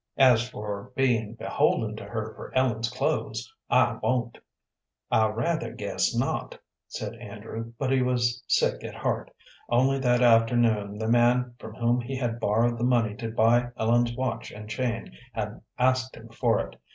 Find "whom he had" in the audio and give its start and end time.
11.75-12.39